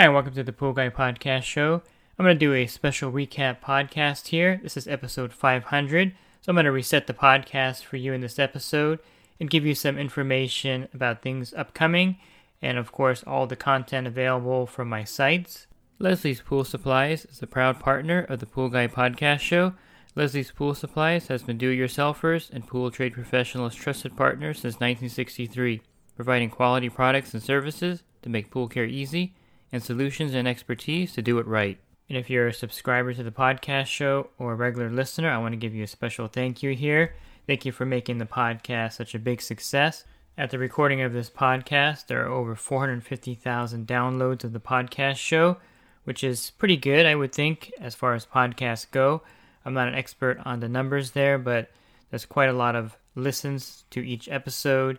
[0.00, 1.82] Hi, and welcome to the Pool Guy Podcast Show.
[2.18, 4.58] I'm going to do a special recap podcast here.
[4.62, 6.14] This is episode 500.
[6.40, 9.00] So I'm going to reset the podcast for you in this episode
[9.38, 12.16] and give you some information about things upcoming
[12.62, 15.66] and, of course, all the content available from my sites.
[15.98, 19.74] Leslie's Pool Supplies is a proud partner of the Pool Guy Podcast Show.
[20.14, 25.82] Leslie's Pool Supplies has been do-it-yourselfers and pool trade professionals' trusted partner since 1963,
[26.16, 29.34] providing quality products and services to make pool care easy
[29.72, 31.78] and solutions and expertise to do it right.
[32.08, 35.52] And if you're a subscriber to the podcast show or a regular listener, I want
[35.52, 37.14] to give you a special thank you here.
[37.46, 40.04] Thank you for making the podcast such a big success.
[40.36, 45.58] At the recording of this podcast, there are over 450,000 downloads of the podcast show,
[46.04, 49.22] which is pretty good, I would think, as far as podcasts go.
[49.64, 51.70] I'm not an expert on the numbers there, but
[52.10, 54.98] there's quite a lot of listens to each episode.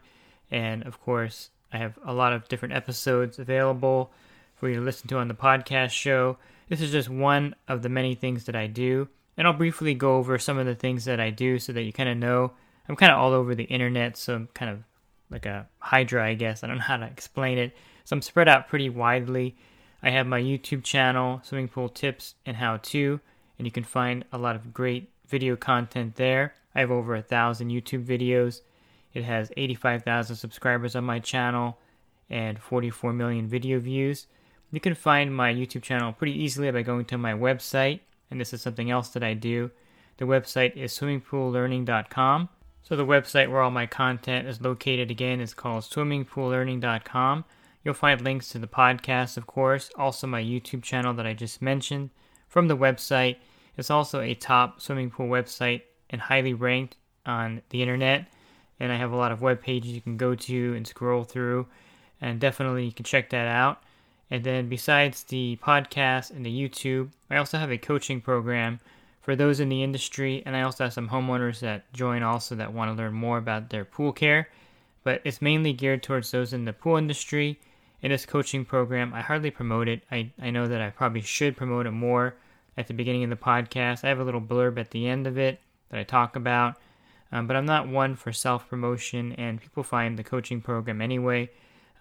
[0.50, 4.12] And of course, I have a lot of different episodes available
[4.62, 6.38] for you to listen to on the podcast show.
[6.70, 9.08] This is just one of the many things that I do.
[9.36, 11.92] And I'll briefly go over some of the things that I do so that you
[11.92, 12.52] kind of know.
[12.88, 14.84] I'm kind of all over the internet, so I'm kind of
[15.31, 16.64] like a hydra, I guess.
[16.64, 17.76] I don't know how to explain it.
[18.06, 19.56] So I'm spread out pretty widely.
[20.03, 23.20] I have my YouTube channel, Swimming Pool Tips and How To,
[23.58, 26.53] and you can find a lot of great video content there.
[26.75, 28.62] I have over a thousand YouTube videos.
[29.16, 31.80] It has 85,000 subscribers on my channel
[32.30, 34.28] and 44 million video views.
[34.72, 38.00] You can find my YouTube channel pretty easily by going to my website,
[38.30, 39.70] and this is something else that I do.
[40.18, 42.50] The website is swimmingpoollearning.com.
[42.84, 47.46] So the website where all my content is located again is called swimmingpoollearning.com.
[47.84, 51.62] You'll find links to the podcast, of course, also my YouTube channel that I just
[51.62, 52.10] mentioned.
[52.48, 53.38] From the website,
[53.78, 58.28] it's also a top swimming pool website and highly ranked on the internet.
[58.80, 61.68] And I have a lot of web pages you can go to and scroll through,
[62.20, 63.84] and definitely you can check that out.
[64.31, 68.80] And then besides the podcast and the YouTube, I also have a coaching program
[69.22, 72.74] for those in the industry, and I also have some homeowners that join also that
[72.74, 74.47] want to learn more about their pool care.
[75.03, 77.59] But it's mainly geared towards those in the pool industry.
[78.02, 80.02] In this coaching program, I hardly promote it.
[80.09, 82.36] I, I know that I probably should promote it more
[82.78, 84.06] at the beginning of the podcast.
[84.06, 85.59] I have a little blurb at the end of it
[85.90, 86.78] that I talk about,
[87.34, 91.50] um, but I'm not one for self promotion, and people find the coaching program anyway.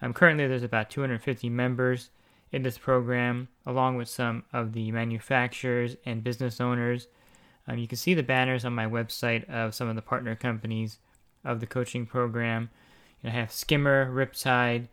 [0.01, 2.09] Um, currently, there's about 250 members
[2.51, 7.07] in this program, along with some of the manufacturers and business owners.
[7.67, 10.97] Um, you can see the banners on my website of some of the partner companies
[11.45, 12.69] of the coaching program.
[13.21, 14.87] You know, I have Skimmer, Riptide,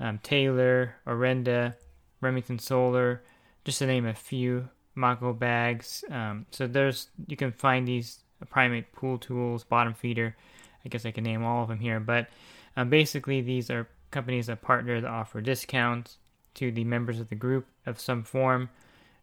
[0.00, 1.74] um, Taylor, Orenda,
[2.20, 3.22] Remington Solar,
[3.64, 4.68] just to name a few.
[4.94, 6.04] Mako bags.
[6.10, 10.36] Um, so there's you can find these primate pool tools, bottom feeder.
[10.84, 12.28] I guess I can name all of them here, but
[12.76, 16.18] um, basically these are companies that partner that offer discounts
[16.54, 18.68] to the members of the group of some form.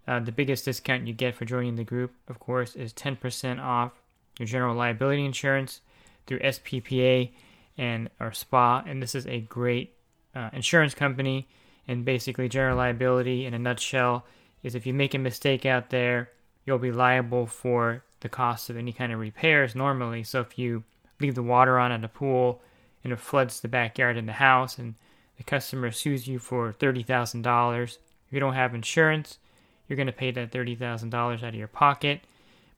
[0.08, 3.92] Uh, the biggest discount you get for joining the group, of course, is 10% off
[4.40, 5.82] your general liability insurance
[6.26, 7.32] through SPPA
[7.78, 9.94] and or SPA, and this is a great
[10.36, 11.48] uh, insurance company.
[11.88, 14.26] And basically, general liability, in a nutshell,
[14.62, 16.30] is if you make a mistake out there,
[16.66, 20.24] you'll be liable for the cost of any kind of repairs normally.
[20.24, 20.84] So if you
[21.20, 22.62] leave the water on at a pool
[23.04, 24.96] and it floods the backyard and the house, and
[25.40, 27.84] the customer sues you for $30,000.
[27.84, 27.98] If
[28.30, 29.40] you don't have insurance,
[29.88, 32.20] you're going to pay that $30,000 out of your pocket.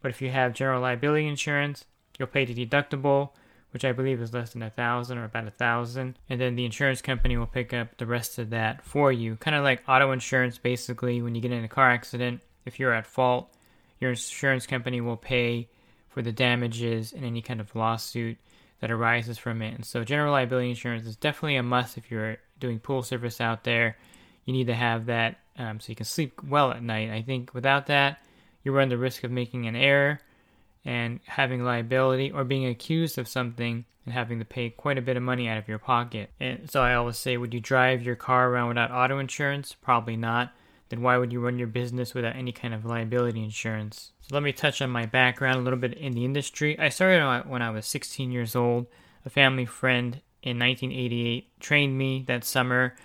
[0.01, 1.85] But if you have general liability insurance,
[2.19, 3.31] you'll pay the deductible,
[3.71, 6.65] which I believe is less than a thousand or about a thousand, and then the
[6.65, 9.37] insurance company will pick up the rest of that for you.
[9.37, 12.93] Kind of like auto insurance, basically, when you get in a car accident, if you're
[12.93, 13.51] at fault,
[13.99, 15.67] your insurance company will pay
[16.09, 18.37] for the damages and any kind of lawsuit
[18.81, 19.73] that arises from it.
[19.73, 23.63] And so, general liability insurance is definitely a must if you're doing pool service out
[23.63, 23.97] there,
[24.45, 27.09] you need to have that um, so you can sleep well at night.
[27.09, 28.19] I think without that,
[28.63, 30.19] you run the risk of making an error
[30.83, 35.17] and having liability or being accused of something and having to pay quite a bit
[35.17, 36.31] of money out of your pocket.
[36.39, 39.75] And so I always say, would you drive your car around without auto insurance?
[39.79, 40.53] Probably not.
[40.91, 44.11] Then why would you run your business without any kind of liability insurance?
[44.21, 46.77] So let me touch on my background a little bit in the industry.
[46.77, 48.85] I started out when I was 16 years old.
[49.25, 52.95] A family friend in 1988 trained me that summer.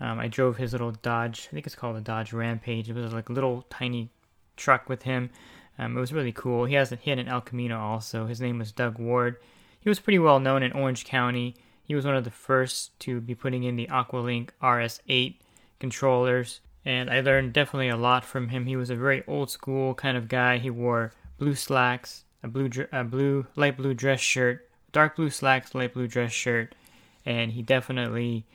[0.00, 2.90] Um, I drove his little Dodge, I think it's called a Dodge Rampage.
[2.90, 4.10] It was like a little tiny
[4.56, 5.30] truck with him.
[5.78, 6.64] Um, it was really cool.
[6.64, 8.26] He has he had an El Camino also.
[8.26, 9.36] His name was Doug Ward.
[9.80, 11.54] He was pretty well known in Orange County.
[11.82, 15.36] He was one of the first to be putting in the Aqualink RS8
[15.78, 18.66] controllers, and I learned definitely a lot from him.
[18.66, 20.58] He was a very old school kind of guy.
[20.58, 25.74] He wore blue slacks, a blue a blue light blue dress shirt, dark blue slacks,
[25.74, 26.76] light blue dress shirt,
[27.26, 28.46] and he definitely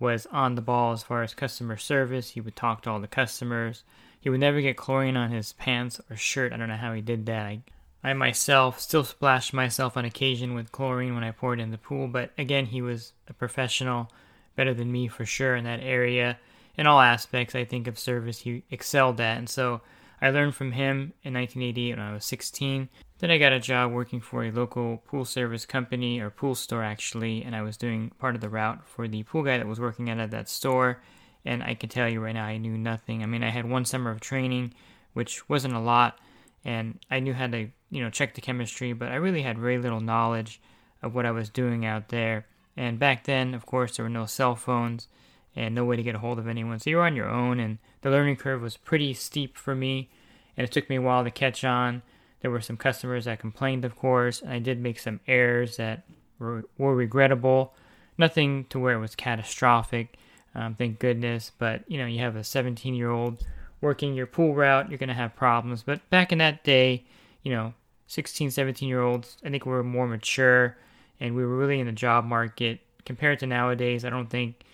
[0.00, 2.30] was on the ball as far as customer service.
[2.30, 3.84] He would talk to all the customers.
[4.18, 6.54] He would never get chlorine on his pants or shirt.
[6.54, 7.44] I don't know how he did that.
[7.44, 7.60] I,
[8.02, 11.78] I myself still splash myself on occasion with chlorine when I pour it in the
[11.78, 14.10] pool, but again, he was a professional,
[14.56, 16.38] better than me for sure in that area
[16.76, 19.38] in all aspects, I think, of service, he excelled at.
[19.38, 19.80] And so
[20.20, 22.88] I learned from him in 1988 when I was 16.
[23.18, 26.82] Then I got a job working for a local pool service company, or pool store
[26.82, 29.80] actually, and I was doing part of the route for the pool guy that was
[29.80, 31.02] working at that store.
[31.44, 33.22] And I can tell you right now, I knew nothing.
[33.22, 34.74] I mean, I had one summer of training,
[35.12, 36.18] which wasn't a lot,
[36.64, 39.78] and I knew how to, you know, check the chemistry, but I really had very
[39.78, 40.60] little knowledge
[41.02, 42.46] of what I was doing out there.
[42.76, 45.08] And back then, of course, there were no cell phones
[45.56, 46.78] and no way to get a hold of anyone.
[46.78, 50.10] So you're on your own, and the learning curve was pretty steep for me,
[50.56, 52.02] and it took me a while to catch on.
[52.40, 56.04] There were some customers that complained, of course, and I did make some errors that
[56.38, 57.74] were, were regrettable.
[58.18, 60.18] Nothing to where it was catastrophic,
[60.54, 61.52] um, thank goodness.
[61.58, 63.44] But you know, you have a 17 year old
[63.80, 65.82] working your pool route, you're going to have problems.
[65.82, 67.04] But back in that day,
[67.42, 67.74] you know,
[68.06, 70.76] 16, 17 year olds, I think we were more mature
[71.20, 72.80] and we were really in the job market.
[73.04, 74.64] Compared to nowadays, I don't think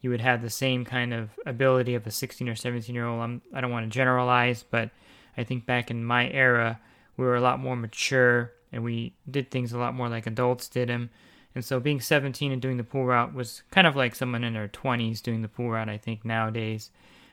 [0.00, 3.20] you would have the same kind of ability of a 16 or 17 year old.
[3.20, 4.90] I'm, I don't want to generalize, but
[5.36, 6.80] I think back in my era,
[7.16, 10.68] we were a lot more mature and we did things a lot more like adults
[10.68, 11.10] did them.
[11.54, 14.52] And so being 17 and doing the pool route was kind of like someone in
[14.52, 16.90] their 20s doing the pool route, I think, nowadays,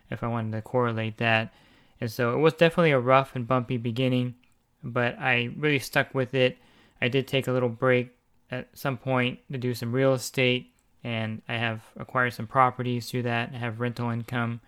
[0.09, 1.53] if I wanted to correlate that.
[2.01, 4.35] And so it was definitely a rough and bumpy beginning,
[4.83, 6.57] but I really stuck with it.
[7.01, 8.17] I did take a little break
[8.49, 10.74] at some point to do some real estate
[11.05, 13.51] and I have acquired some properties through that.
[13.53, 14.59] I have rental income,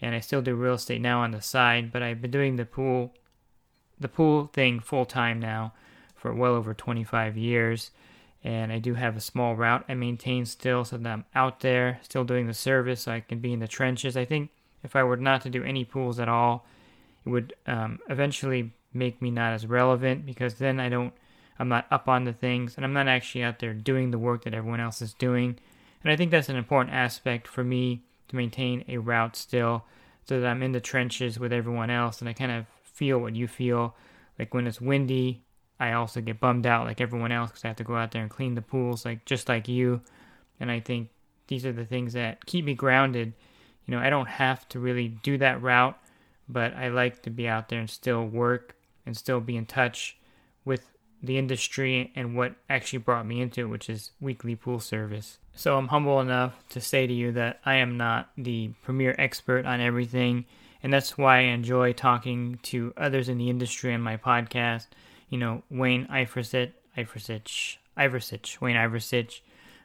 [0.00, 1.92] and I still do real estate now on the side.
[1.92, 3.12] But I've been doing the pool,
[4.00, 5.74] the pool thing full time now
[6.16, 7.90] for well over 25 years,
[8.42, 11.98] and I do have a small route I maintain still, so that I'm out there
[12.00, 14.16] still doing the service, so I can be in the trenches.
[14.16, 14.48] I think
[14.82, 16.64] if I were not to do any pools at all,
[17.26, 21.12] it would um, eventually make me not as relevant because then I don't.
[21.58, 24.44] I'm not up on the things, and I'm not actually out there doing the work
[24.44, 25.58] that everyone else is doing.
[26.04, 29.84] And I think that's an important aspect for me to maintain a route still
[30.26, 33.34] so that I'm in the trenches with everyone else and I kind of feel what
[33.34, 33.94] you feel.
[34.38, 35.42] Like when it's windy,
[35.80, 38.22] I also get bummed out like everyone else because I have to go out there
[38.22, 40.02] and clean the pools, like just like you.
[40.60, 41.08] And I think
[41.48, 43.32] these are the things that keep me grounded.
[43.86, 45.98] You know, I don't have to really do that route,
[46.48, 50.16] but I like to be out there and still work and still be in touch
[50.64, 50.90] with
[51.24, 55.38] the industry and what actually brought me into it, which is weekly pool service.
[55.54, 59.66] So I'm humble enough to say to you that I am not the premier expert
[59.66, 60.46] on everything,
[60.82, 64.86] and that's why I enjoy talking to others in the industry on my podcast.
[65.28, 69.40] You know, Wayne Ivusich, Ivusich, Ivusich, Wayne Ivusich,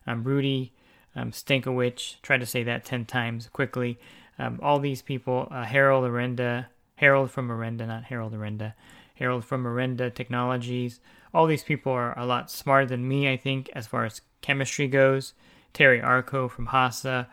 [0.07, 0.73] um, Rudy
[1.15, 2.15] um, Stankowitz.
[2.21, 3.99] Try to say that ten times quickly.
[4.37, 8.73] Um, all these people, uh, Harold Orenda, Harold from Orenda, not Harold Orenda,
[9.15, 10.99] Harold from Orenda Technologies.
[11.33, 14.87] All these people are a lot smarter than me, I think, as far as chemistry
[14.87, 15.33] goes.
[15.73, 17.27] Terry Arko from HASA.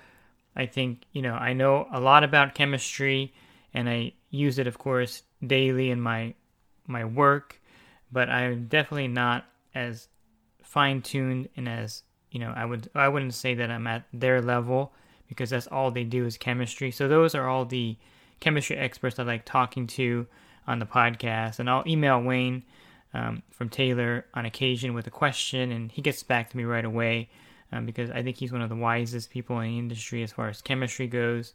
[0.55, 3.33] I think, you know, I know a lot about chemistry
[3.73, 6.35] and I use it, of course, daily in my
[6.87, 7.61] my work,
[8.13, 10.09] but I'm definitely not as
[10.63, 14.41] fine tuned and as you know, I would I wouldn't say that I'm at their
[14.41, 14.93] level
[15.29, 16.91] because that's all they do is chemistry.
[16.91, 17.97] So those are all the
[18.41, 20.27] chemistry experts I like talking to
[20.67, 22.63] on the podcast, and I'll email Wayne
[23.15, 26.85] um, from Taylor on occasion with a question, and he gets back to me right
[26.85, 27.29] away
[27.73, 30.49] um, because I think he's one of the wisest people in the industry as far
[30.49, 31.55] as chemistry goes.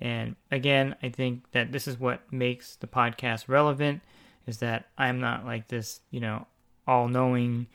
[0.00, 4.02] And again, I think that this is what makes the podcast relevant
[4.46, 6.46] is that I'm not like this, you know,
[6.86, 7.68] all knowing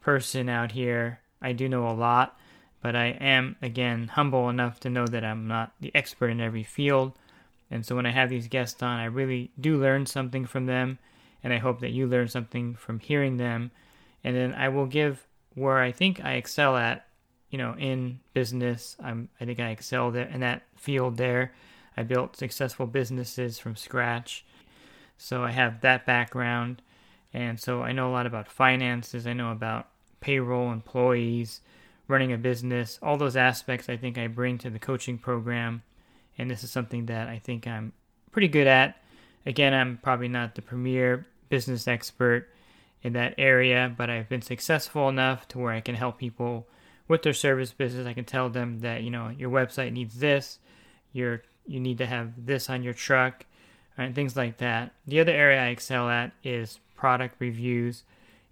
[0.00, 1.20] person out here.
[1.42, 2.38] I do know a lot,
[2.80, 6.62] but I am, again, humble enough to know that I'm not the expert in every
[6.62, 7.12] field.
[7.70, 10.98] And so when I have these guests on, I really do learn something from them,
[11.46, 13.70] and I hope that you learn something from hearing them.
[14.24, 15.24] And then I will give
[15.54, 17.06] where I think I excel at
[17.50, 18.96] you know, in business.
[19.02, 21.52] I'm, I think I excel there in that field there.
[21.96, 24.44] I built successful businesses from scratch.
[25.16, 26.82] So I have that background.
[27.32, 29.26] And so I know a lot about finances.
[29.26, 29.88] I know about
[30.20, 31.60] payroll, employees,
[32.08, 35.82] running a business, all those aspects I think I bring to the coaching program.
[36.38, 37.92] And this is something that I think I'm
[38.32, 39.00] pretty good at.
[39.44, 42.48] Again, I'm probably not the premier business expert
[43.02, 46.66] in that area, but I've been successful enough to where I can help people
[47.08, 48.06] with their service business.
[48.06, 50.58] I can tell them that, you know, your website needs this,
[51.12, 53.44] your you need to have this on your truck,
[53.98, 54.92] and things like that.
[55.06, 58.04] The other area I excel at is product reviews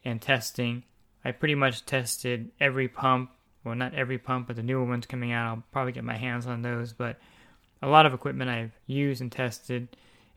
[0.05, 0.83] and testing.
[1.25, 3.31] I pretty much tested every pump
[3.65, 6.47] well, not every pump, but the newer ones coming out, I'll probably get my hands
[6.47, 6.93] on those.
[6.93, 7.19] But
[7.83, 9.89] a lot of equipment I've used and tested,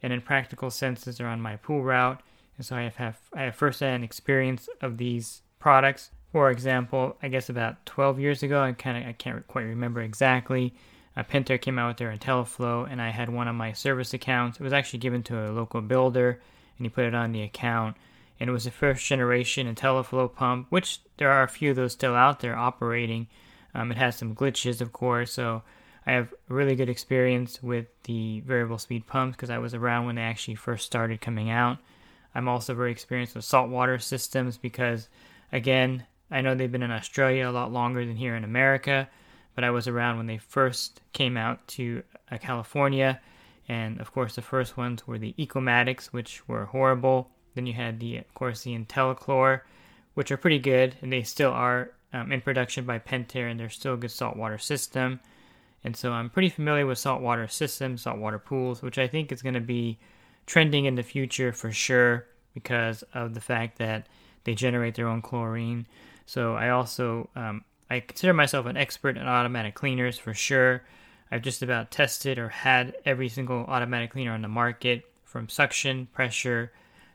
[0.01, 2.21] and in practical senses, are on my pool route,
[2.57, 6.11] and so I have, have I have first-hand experience of these products.
[6.31, 10.01] For example, I guess about 12 years ago, I kind of I can't quite remember
[10.01, 10.73] exactly.
[11.15, 14.59] Uh, Pentair came out with their IntelliFlow, and I had one on my service accounts.
[14.59, 16.41] It was actually given to a local builder,
[16.77, 17.95] and he put it on the account
[18.39, 21.93] and it was the first generation IntelliFlow pump, which there are a few of those
[21.93, 23.27] still out there operating.
[23.73, 25.63] Um, it has some glitches, of course, so
[26.05, 30.15] I have really good experience with the variable speed pumps because I was around when
[30.15, 31.79] they actually first started coming out.
[32.35, 35.09] I'm also very experienced with saltwater systems because,
[35.51, 39.09] again, I know they've been in Australia a lot longer than here in America,
[39.55, 43.19] but I was around when they first came out to uh, California.
[43.69, 47.31] And of course, the first ones were the Ecomatics, which were horrible.
[47.55, 49.61] Then you had the, of course, the IntelliChlor,
[50.13, 53.69] which are pretty good, and they still are um, in production by Pentair, and they're
[53.69, 55.19] still a good saltwater system.
[55.83, 59.55] And so I'm pretty familiar with saltwater systems, saltwater pools, which I think is going
[59.55, 59.97] to be
[60.47, 62.25] trending in the future for sure
[62.55, 64.07] because of the fact that
[64.45, 65.85] they generate their own chlorine.
[66.25, 70.83] So I also um, I consider myself an expert in automatic cleaners for sure.
[71.31, 76.07] I've just about tested or had every single automatic cleaner on the market from suction,
[76.07, 76.71] pressure,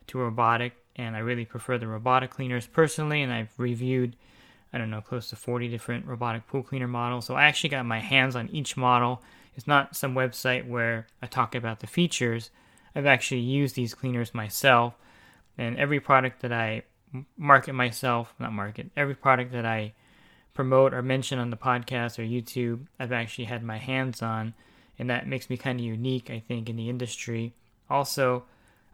[0.07, 3.21] to robotic, and I really prefer the robotic cleaners personally.
[3.21, 4.15] And I've reviewed,
[4.71, 7.25] I don't know, close to 40 different robotic pool cleaner models.
[7.25, 9.21] So I actually got my hands on each model.
[9.55, 12.49] It's not some website where I talk about the features.
[12.95, 14.93] I've actually used these cleaners myself,
[15.57, 16.83] and every product that I
[17.37, 19.93] market myself, not market, every product that I
[20.53, 24.53] promote or mention on the podcast or YouTube, I've actually had my hands on,
[24.99, 27.53] and that makes me kind of unique, I think, in the industry.
[27.89, 28.43] Also,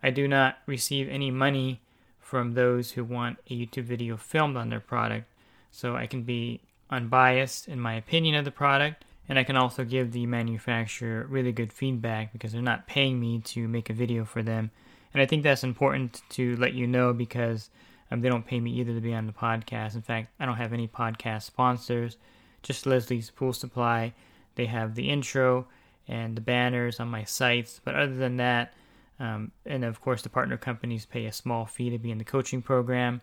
[0.01, 1.81] I do not receive any money
[2.19, 5.27] from those who want a YouTube video filmed on their product,
[5.71, 9.85] so I can be unbiased in my opinion of the product, and I can also
[9.85, 14.25] give the manufacturer really good feedback because they're not paying me to make a video
[14.25, 14.71] for them.
[15.13, 17.69] And I think that's important to let you know because
[18.11, 19.93] um, they don't pay me either to be on the podcast.
[19.93, 22.17] In fact, I don't have any podcast sponsors,
[22.63, 24.13] just Leslie's Pool Supply.
[24.55, 25.67] They have the intro
[26.07, 28.73] and the banners on my sites, but other than that,
[29.19, 32.23] um, and of course, the partner companies pay a small fee to be in the
[32.23, 33.21] coaching program.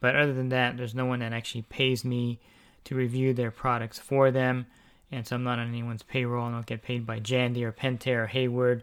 [0.00, 2.40] But other than that, there's no one that actually pays me
[2.84, 4.66] to review their products for them.
[5.14, 6.46] And so I'm not on anyone's payroll.
[6.46, 8.82] And I don't get paid by Jandy or Pentair or Hayward.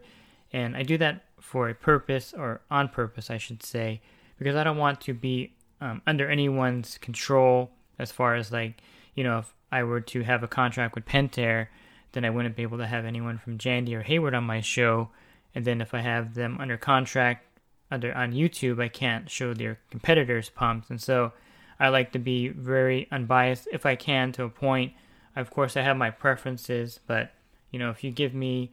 [0.52, 4.00] And I do that for a purpose, or on purpose, I should say,
[4.38, 8.80] because I don't want to be um, under anyone's control as far as like,
[9.14, 11.68] you know, if I were to have a contract with Pentair,
[12.12, 15.08] then I wouldn't be able to have anyone from Jandy or Hayward on my show
[15.54, 17.46] and then if I have them under contract
[17.90, 21.32] under on YouTube, I can't show their competitors' pumps, and so
[21.78, 24.92] I like to be very unbiased if I can to a point.
[25.34, 27.32] Of course, I have my preferences, but
[27.70, 28.72] you know, if you give me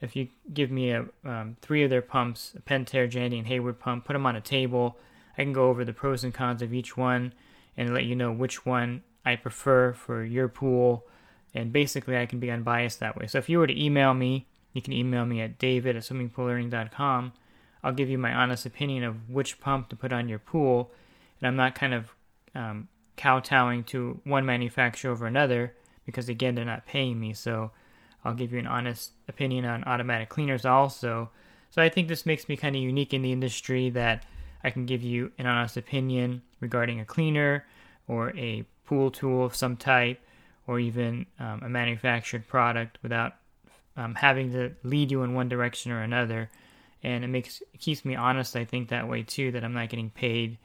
[0.00, 3.80] if you give me a um, three of their pumps, a Pentair, Jandy, and Hayward
[3.80, 4.96] pump, put them on a table,
[5.36, 7.32] I can go over the pros and cons of each one
[7.76, 11.04] and let you know which one I prefer for your pool.
[11.54, 13.26] And basically, I can be unbiased that way.
[13.26, 17.32] So if you were to email me you can email me at david at swimmingpoollearning.com.
[17.82, 20.92] I'll give you my honest opinion of which pump to put on your pool,
[21.40, 22.14] and I'm not kind of
[22.54, 25.74] um, kowtowing to one manufacturer over another
[26.08, 27.34] because, again, they're not paying me.
[27.34, 27.70] So
[28.24, 31.28] I'll give you an honest opinion on automatic cleaners also.
[31.68, 34.24] So I think this makes me kind of unique in the industry that
[34.64, 37.66] I can give you an honest opinion regarding a cleaner
[38.06, 40.18] or a pool tool of some type
[40.66, 43.34] or even um, a manufactured product without
[43.98, 46.48] um, having to lead you in one direction or another.
[47.02, 49.90] And it makes it keeps me honest, I think, that way too, that I'm not
[49.90, 50.56] getting paid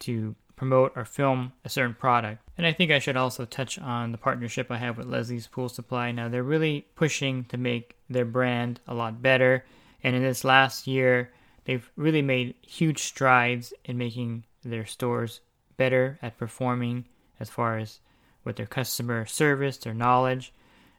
[0.00, 2.42] to promote or film a certain product.
[2.56, 5.68] And I think I should also touch on the partnership I have with Leslie's Pool
[5.68, 6.12] Supply.
[6.12, 9.64] Now, they're really pushing to make their brand a lot better.
[10.02, 11.32] And in this last year,
[11.64, 15.40] they've really made huge strides in making their stores
[15.76, 17.04] better at performing
[17.40, 18.00] as far as
[18.44, 20.52] with their customer service, their knowledge.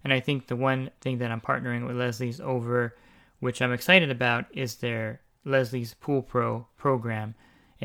[0.03, 2.95] And I think the one thing that I'm partnering with Leslie's over,
[3.39, 7.35] which I'm excited about, is their Leslie's Pool Pro program.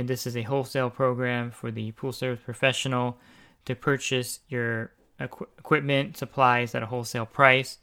[0.01, 3.19] And this is a wholesale program for the pool service professional
[3.67, 7.77] to purchase your equ- equipment, supplies at a wholesale price,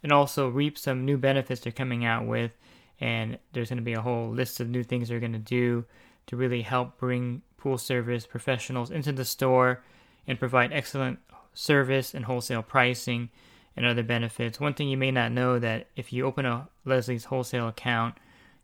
[0.00, 2.52] and also reap some new benefits they're coming out with.
[3.00, 5.84] And there's going to be a whole list of new things they're going to do
[6.28, 9.82] to really help bring pool service professionals into the store
[10.28, 11.18] and provide excellent
[11.54, 13.30] service and wholesale pricing
[13.76, 14.60] and other benefits.
[14.60, 18.14] One thing you may not know that if you open a Leslie's wholesale account,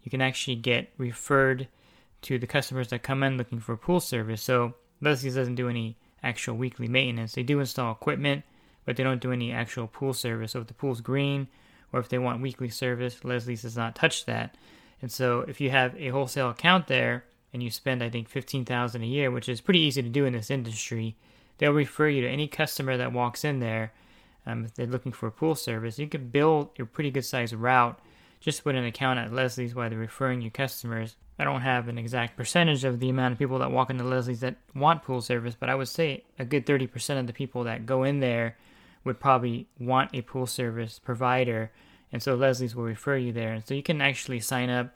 [0.04, 1.66] you can actually get referred
[2.22, 4.42] to the customers that come in looking for pool service.
[4.42, 7.32] So Leslie's doesn't do any actual weekly maintenance.
[7.32, 8.44] They do install equipment,
[8.84, 10.52] but they don't do any actual pool service.
[10.52, 11.48] So if the pool's green
[11.92, 14.56] or if they want weekly service, Leslie's does not touch that.
[15.02, 19.02] And so if you have a wholesale account there and you spend I think 15,000
[19.02, 21.16] a year, which is pretty easy to do in this industry,
[21.58, 23.92] they'll refer you to any customer that walks in there
[24.46, 25.98] um, if they're looking for a pool service.
[25.98, 27.98] You can build a pretty good sized route
[28.40, 31.16] just with an account at Leslie's while they're referring you customers.
[31.38, 34.40] I don't have an exact percentage of the amount of people that walk into Leslie's
[34.40, 37.86] that want pool service, but I would say a good 30% of the people that
[37.86, 38.56] go in there
[39.04, 41.70] would probably want a pool service provider.
[42.12, 43.52] And so Leslie's will refer you there.
[43.52, 44.94] And so you can actually sign up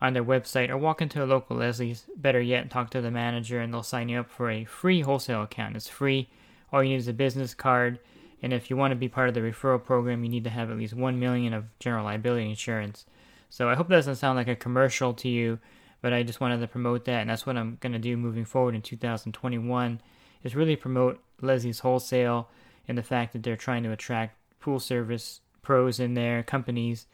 [0.00, 3.60] on their website or walk into a local Leslie's, better yet, talk to the manager
[3.60, 5.76] and they'll sign you up for a free wholesale account.
[5.76, 6.28] It's free.
[6.72, 8.00] All you need is a business card
[8.42, 10.70] and if you want to be part of the referral program, you need to have
[10.70, 13.06] at least 1 million of general liability insurance.
[13.48, 15.58] So I hope that doesn't sound like a commercial to you,
[16.02, 18.44] but I just wanted to promote that and that's what I'm going to do moving
[18.44, 20.00] forward in 2021
[20.42, 22.48] is really promote Leslie's Wholesale
[22.86, 27.06] and the fact that they're trying to attract pool service pros in there, companies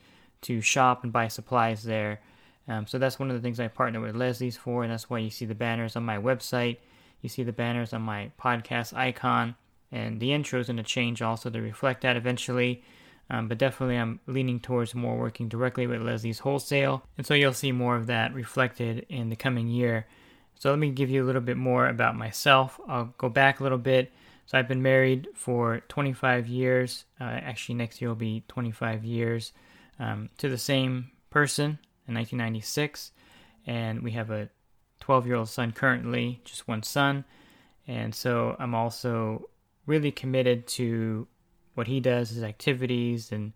[0.43, 2.21] to shop and buy supplies there.
[2.69, 5.19] Um, so that's one of the things I partner with Leslie's for, and that's why
[5.19, 6.79] you see the banners on my website.
[7.21, 9.55] You see the banners on my podcast icon
[9.93, 12.83] and the intro is going to change also to reflect that eventually.
[13.29, 17.53] Um, but definitely, I'm leaning towards more working directly with Leslie's Wholesale, and so you'll
[17.53, 20.07] see more of that reflected in the coming year.
[20.57, 22.81] So let me give you a little bit more about myself.
[22.89, 24.13] I'll go back a little bit.
[24.47, 27.05] So I've been married for 25 years.
[27.21, 29.53] Uh, actually, next year will be 25 years
[30.01, 33.13] um, to the same person in 1996,
[33.67, 34.49] and we have a
[35.03, 37.25] 12-year-old son currently, just one son.
[37.87, 39.50] And so I'm also
[39.87, 41.27] really committed to
[41.75, 43.53] what he does, his activities, and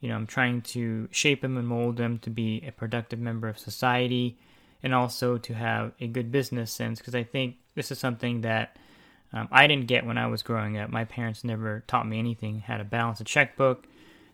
[0.00, 3.48] you know, I'm trying to shape him and mold him to be a productive member
[3.48, 4.38] of society
[4.82, 8.76] and also to have a good business sense because I think this is something that
[9.32, 10.90] um, I didn't get when I was growing up.
[10.90, 13.86] My parents never taught me anything, how to balance a checkbook.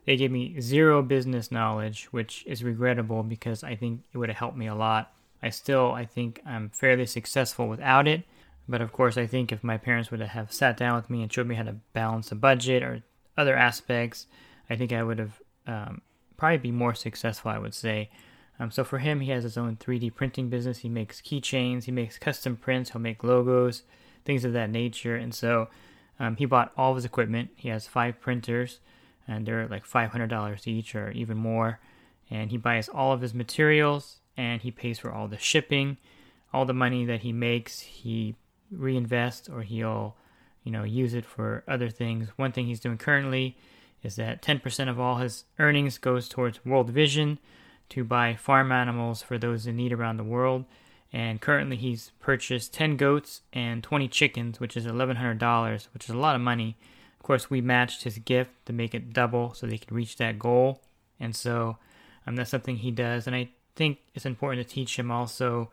[0.05, 4.39] They gave me zero business knowledge, which is regrettable because I think it would have
[4.39, 5.13] helped me a lot.
[5.43, 8.25] I still, I think I'm fairly successful without it,
[8.69, 11.33] but of course, I think if my parents would have sat down with me and
[11.33, 13.03] showed me how to balance a budget or
[13.37, 14.27] other aspects,
[14.71, 16.03] I think I would have um,
[16.37, 17.51] probably be more successful.
[17.51, 18.11] I would say.
[18.59, 20.79] Um, so for him, he has his own 3D printing business.
[20.79, 21.85] He makes keychains.
[21.85, 22.91] He makes custom prints.
[22.91, 23.83] He'll make logos,
[24.25, 25.17] things of that nature.
[25.17, 25.69] And so
[26.21, 27.51] um, he bought all of his equipment.
[27.57, 28.79] He has five printers,
[29.27, 31.81] and they're like $500 each or even more.
[32.31, 35.97] And he buys all of his materials, and he pays for all the shipping.
[36.53, 38.37] All the money that he makes, he
[38.73, 40.17] reinvest or he'll,
[40.65, 42.29] you know, use it for other things.
[42.37, 43.57] One thing he's doing currently
[44.03, 47.39] is that 10% of all his earnings goes towards World Vision
[47.91, 50.65] to buy farm animals for those in need around the world.
[51.13, 56.19] And currently he's purchased 10 goats and 20 chickens, which is $1,100, which is a
[56.19, 56.77] lot of money.
[57.21, 60.39] Of course, we matched his gift to make it double so they could reach that
[60.39, 60.81] goal.
[61.21, 61.77] And so
[62.27, 63.27] um, that's something he does.
[63.27, 65.71] And I think it's important to teach him also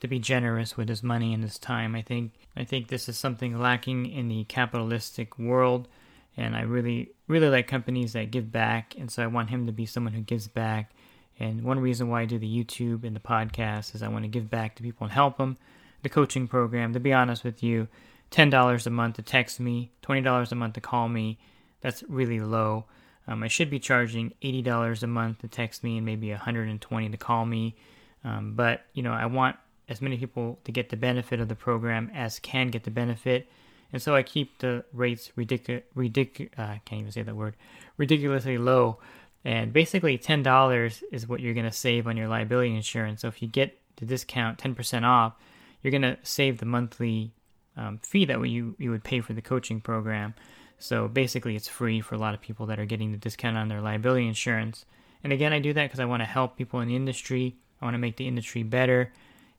[0.00, 1.94] to be generous with his money and his time.
[1.94, 5.88] I think I think this is something lacking in the capitalistic world,
[6.36, 9.72] and I really really like companies that give back, and so I want him to
[9.72, 10.92] be someone who gives back.
[11.38, 14.28] And one reason why I do the YouTube and the podcast is I want to
[14.28, 15.58] give back to people and help them.
[16.02, 17.88] The coaching program, to be honest with you,
[18.30, 21.38] ten dollars a month to text me, twenty dollars a month to call me.
[21.80, 22.84] That's really low.
[23.28, 26.68] Um, I should be charging eighty dollars a month to text me and maybe hundred
[26.68, 27.76] and twenty to call me.
[28.24, 29.56] Um, but you know, I want
[29.88, 33.48] as many people to get the benefit of the program as can get the benefit.
[33.92, 37.54] And so I keep the rates ridiculous, ridic- uh, can't even say that word,
[37.96, 38.98] ridiculously low.
[39.44, 43.20] And basically, $10 is what you're going to save on your liability insurance.
[43.20, 45.34] So if you get the discount 10% off,
[45.82, 47.32] you're going to save the monthly
[47.76, 50.34] um, fee that you, you would pay for the coaching program.
[50.78, 53.68] So basically, it's free for a lot of people that are getting the discount on
[53.68, 54.84] their liability insurance.
[55.22, 57.56] And again, I do that because I want to help people in the industry.
[57.80, 59.12] I want to make the industry better.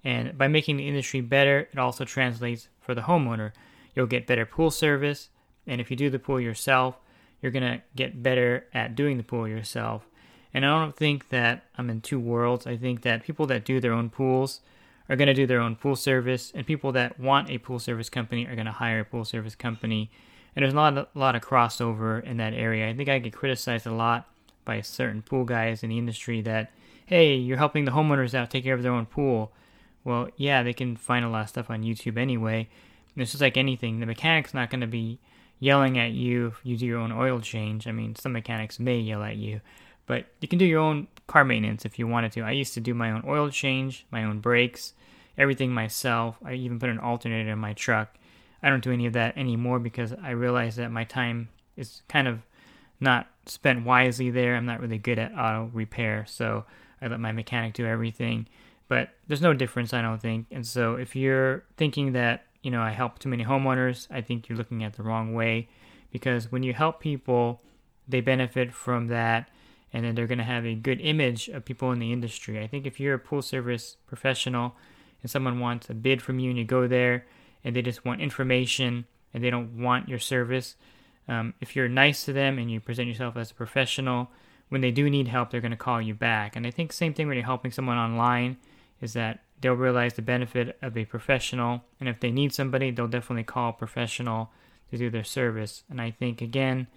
[0.08, 3.52] And by making the industry better, it also translates for the homeowner.
[3.94, 5.28] You'll get better pool service,
[5.68, 6.96] and if you do the pool yourself,
[7.42, 10.08] you're gonna get better at doing the pool yourself.
[10.54, 12.66] And I don't think that I'm in two worlds.
[12.66, 14.62] I think that people that do their own pools
[15.10, 18.10] are going to do their own pool service, and people that want a pool service
[18.10, 20.10] company are going to hire a pool service company.
[20.56, 22.90] And there's a lot, of, a lot of crossover in that area.
[22.90, 24.28] I think I get criticized a lot
[24.66, 26.72] by certain pool guys in the industry that,
[27.06, 29.52] hey, you're helping the homeowners out take care of their own pool.
[30.08, 32.70] Well, yeah, they can find a lot of stuff on YouTube anyway.
[33.14, 34.00] And it's just like anything.
[34.00, 35.20] The mechanic's not going to be
[35.60, 37.88] yelling at you if you do your own oil change.
[37.88, 39.60] I mean, some mechanics may yell at you,
[40.06, 42.42] but you can do your own car maintenance if you wanted to.
[42.44, 44.94] I used to do my own oil change, my own brakes,
[45.38, 46.38] everything myself.
[46.42, 48.16] I even put an alternator in my truck.
[48.64, 52.30] I don't do any of that anymore because I realize that my time is kind
[52.30, 52.40] of
[53.02, 54.56] not spent wisely there.
[54.56, 56.64] I'm not really good at auto repair, so
[57.02, 58.48] I let my mechanic do everything.
[58.88, 60.48] But there's no difference, I don't think.
[60.52, 64.48] And so if you're thinking that, you know, I help too many homeowners, I think
[64.48, 65.68] you're looking at the wrong way
[66.12, 67.62] because when you help people,
[68.08, 69.50] they benefit from that
[69.94, 72.62] and then they're going to have a good image of people in the industry.
[72.62, 74.76] I think if you're a pool service professional
[75.22, 77.26] and someone wants a bid from you and you go there
[77.64, 80.76] and they just want information and they don't want your service,
[81.28, 84.30] um, if you're nice to them and you present yourself as a professional,
[84.70, 86.56] when they do need help, they're going to call you back.
[86.56, 88.58] And I think same thing when you're helping someone online
[89.02, 93.08] is that they'll realize the benefit of a professional, and if they need somebody, they'll
[93.08, 94.52] definitely call a professional
[94.92, 95.84] to do their service.
[95.90, 96.88] And I think again,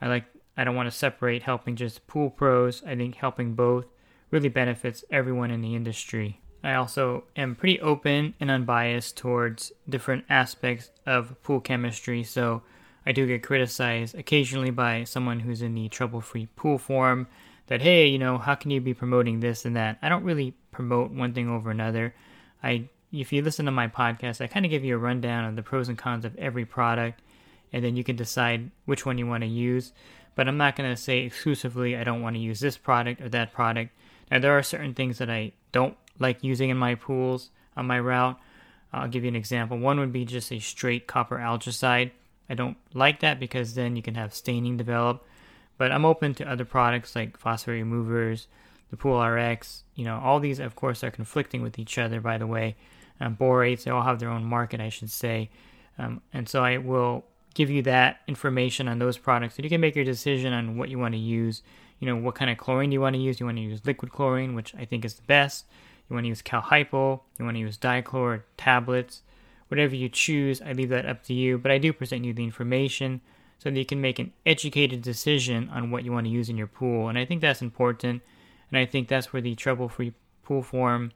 [0.00, 0.24] I like
[0.56, 2.82] I don't want to separate helping just pool pros.
[2.84, 3.86] I think helping both
[4.30, 6.40] really benefits everyone in the industry.
[6.62, 12.62] I also am pretty open and unbiased towards different aspects of pool chemistry, so
[13.04, 17.26] I do get criticized occasionally by someone who's in the trouble free pool forum
[17.66, 19.98] that, hey, you know, how can you be promoting this and that?
[20.00, 22.14] I don't really promote one thing over another.
[22.62, 25.56] I if you listen to my podcast, I kind of give you a rundown of
[25.56, 27.22] the pros and cons of every product,
[27.72, 29.92] and then you can decide which one you want to use
[30.34, 33.28] but I'm not going to say exclusively I don't want to use this product or
[33.30, 33.92] that product.
[34.30, 38.00] Now, there are certain things that I don't like using in my pools on my
[38.00, 38.38] route.
[38.92, 39.78] I'll give you an example.
[39.78, 42.12] One would be just a straight copper algicide.
[42.48, 45.24] I don't like that because then you can have staining develop.
[45.76, 48.46] But I'm open to other products like phosphate removers,
[48.94, 49.82] the Pool RX.
[49.96, 52.76] You know, all these, of course, are conflicting with each other, by the way.
[53.20, 55.50] Um, borates, they all have their own market, I should say.
[55.98, 59.80] Um, and so I will give you that information on those products so you can
[59.80, 61.62] make your decision on what you want to use.
[61.98, 63.40] You know, what kind of chlorine do you want to use.
[63.40, 65.64] You want to use liquid chlorine, which I think is the best.
[66.08, 67.22] You want to use Cal-Hypo.
[67.38, 69.22] You want to use dichlor tablets.
[69.68, 71.58] Whatever you choose, I leave that up to you.
[71.58, 73.20] But I do present you the information
[73.58, 76.56] so that you can make an educated decision on what you want to use in
[76.56, 77.08] your pool.
[77.08, 78.22] And I think that's important.
[78.74, 81.12] And I think that's where the trouble-free pool form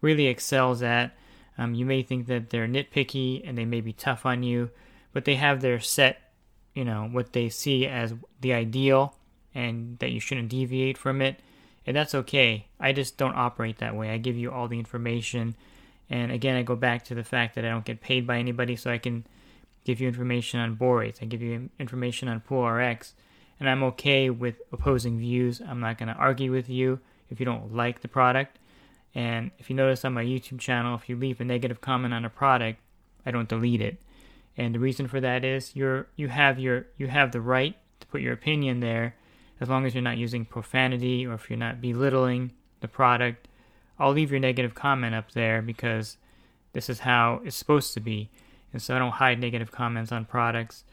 [0.00, 1.14] really excels at.
[1.58, 4.70] Um, you may think that they're nitpicky and they may be tough on you,
[5.12, 6.32] but they have their set,
[6.72, 9.14] you know, what they see as the ideal
[9.54, 11.38] and that you shouldn't deviate from it.
[11.86, 12.68] And that's okay.
[12.80, 14.08] I just don't operate that way.
[14.08, 15.54] I give you all the information.
[16.08, 18.74] And again, I go back to the fact that I don't get paid by anybody,
[18.74, 19.26] so I can
[19.84, 21.22] give you information on borates.
[21.22, 23.12] I give you information on Pool RX.
[23.60, 25.60] And I'm okay with opposing views.
[25.60, 28.58] I'm not going to argue with you if you don't like the product.
[29.14, 32.24] And if you notice on my YouTube channel, if you leave a negative comment on
[32.24, 32.80] a product,
[33.24, 33.98] I don't delete it
[34.56, 38.06] and the reason for that is you're you have your you have the right to
[38.08, 39.14] put your opinion there
[39.60, 43.48] as long as you're not using profanity or if you're not belittling the product
[43.98, 46.16] i'll leave your negative comment up there because
[46.72, 48.28] this is how it's supposed to be
[48.72, 50.84] and so i don't hide negative comments on products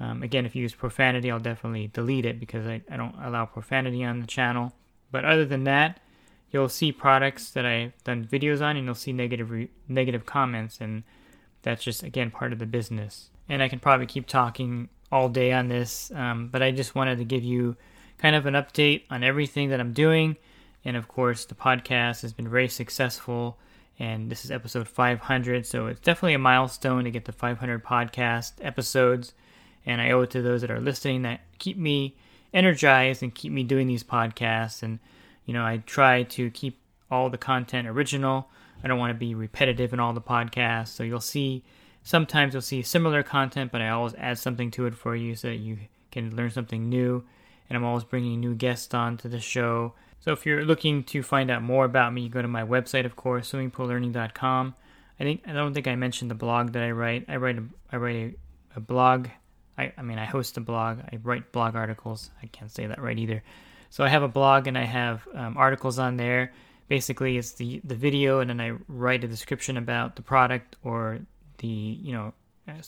[0.00, 3.46] um, again if you use profanity i'll definitely delete it because I, I don't allow
[3.46, 4.72] profanity on the channel
[5.10, 6.00] but other than that
[6.50, 10.80] you'll see products that i've done videos on and you'll see negative re- negative comments
[10.80, 11.02] and
[11.62, 13.30] that's just again part of the business.
[13.48, 17.18] And I can probably keep talking all day on this, um, but I just wanted
[17.18, 17.76] to give you
[18.18, 20.36] kind of an update on everything that I'm doing.
[20.84, 23.58] And of course, the podcast has been very successful,
[23.98, 28.52] and this is episode 500, so it's definitely a milestone to get to 500 podcast
[28.60, 29.32] episodes.
[29.88, 32.14] And I owe it to those that are listening that keep me
[32.54, 34.82] energized and keep me doing these podcasts.
[34.82, 35.00] And
[35.46, 36.78] you know, I try to keep
[37.10, 38.48] all the content original
[38.82, 40.88] I don't want to be repetitive in all the podcasts.
[40.88, 41.64] So you'll see
[42.02, 45.48] sometimes you'll see similar content, but I always add something to it for you so
[45.48, 45.78] that you
[46.10, 47.24] can learn something new.
[47.68, 49.94] And I'm always bringing new guests on to the show.
[50.20, 53.16] So if you're looking to find out more about me, go to my website, of
[53.16, 54.74] course, swimmingpoollearning.com.
[55.20, 57.24] I think I don't think I mentioned the blog that I write.
[57.28, 58.34] I write a I write a,
[58.76, 59.28] a blog.
[59.78, 60.98] I, I mean I host a blog.
[61.00, 62.30] I write blog articles.
[62.42, 63.42] I can't say that right either.
[63.90, 66.52] So I have a blog and I have um, articles on there
[66.88, 71.20] basically it's the the video and then I write a description about the product or
[71.58, 72.32] the you know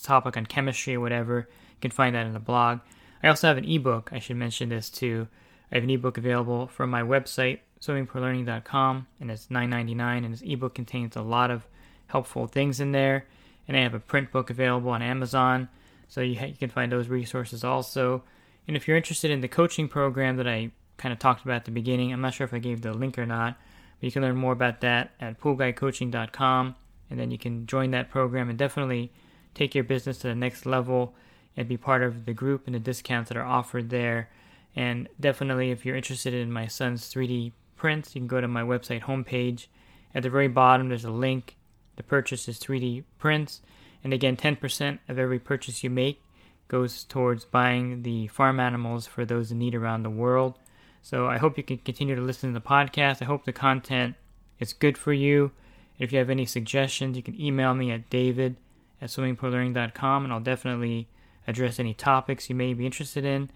[0.03, 1.49] topic on chemistry or whatever.
[1.49, 2.81] You can find that in the blog.
[3.23, 4.11] I also have an ebook.
[4.13, 5.29] I should mention this too.
[5.71, 10.25] I have an ebook available from my website, swimmingpoollearning.com, and it's $9.99.
[10.25, 11.67] And this ebook contains a lot of
[12.09, 13.27] helpful things in there.
[13.69, 15.69] And I have a print book available on Amazon,
[16.11, 18.23] so you, ha- you can find those resources also.
[18.69, 21.65] And if you're interested in the coaching program that I kind of talked about at
[21.65, 23.57] the beginning, I'm not sure if I gave the link or not,
[23.99, 26.75] but you can learn more about that at poolguycoaching.com,
[27.09, 29.11] and then you can join that program and definitely
[29.55, 31.15] take your business to the next level
[31.57, 34.29] and be part of the group and the discounts that are offered there.
[34.77, 38.63] And definitely, if you're interested in my son's 3D prints, you can go to my
[38.63, 39.67] website homepage.
[40.15, 41.57] At the very bottom, there's a link.
[41.97, 43.63] The purchase is 3D prints.
[44.03, 46.23] And again, 10% of every purchase you make
[46.69, 50.59] goes towards buying the farm animals for those in need around the world.
[51.03, 53.21] So I hope you can continue to listen to the podcast.
[53.21, 54.15] I hope the content
[54.59, 55.51] is good for you.
[55.99, 58.57] If you have any suggestions, you can email me at david
[59.03, 61.09] at swimmingpoollearning.com and I'll definitely
[61.47, 63.51] address any topics you may be interested in.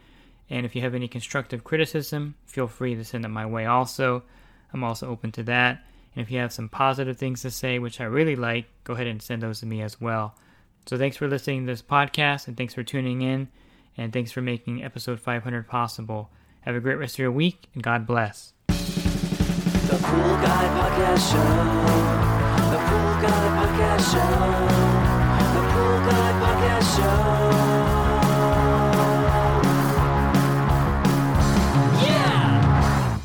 [0.51, 4.25] And if you have any constructive criticism, feel free to send it my way also.
[4.73, 5.85] I'm also open to that.
[6.15, 9.07] And if you have some positive things to say, which I really like, go ahead
[9.09, 10.37] and send those to me as well.
[10.87, 13.49] So thanks for listening to this podcast and thanks for tuning in
[13.97, 16.31] and thanks for making episode 500 possible.
[16.61, 18.53] Have a great rest of your week and God bless.
[18.69, 18.75] The
[20.03, 21.39] Pool Guy Podcast Show.
[22.71, 24.35] The Pool Guy Podcast Show.
[25.55, 27.25] The Pool Guy Podcast Show.
[32.07, 33.19] Yeah!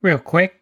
[0.00, 0.61] Real quick,